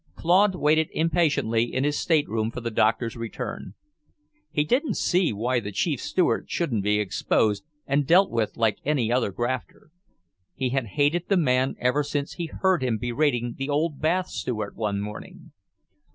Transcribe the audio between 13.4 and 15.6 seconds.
the old bath steward one morning.